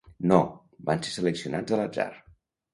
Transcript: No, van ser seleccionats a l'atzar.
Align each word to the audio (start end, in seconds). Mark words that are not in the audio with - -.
No, 0.29 0.37
van 0.89 1.05
ser 1.09 1.13
seleccionats 1.19 1.77
a 1.79 1.83
l'atzar. 1.83 2.11